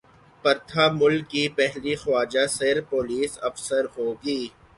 پرتھا 0.45 0.85
ملک 0.91 1.23
کی 1.31 1.43
پہلی 1.57 1.93
خواجہ 2.01 2.45
سرا 2.49 2.81
پولیس 2.89 3.31
افسر 3.49 3.83
ہو 3.95 4.07
گی 4.23 4.41